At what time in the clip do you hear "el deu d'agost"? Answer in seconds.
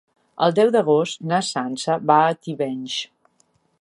0.45-1.21